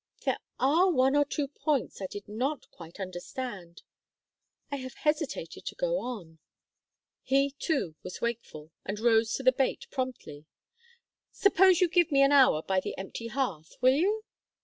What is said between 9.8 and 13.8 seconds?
promptly. "Suppose you give me an hour by the empty hearth.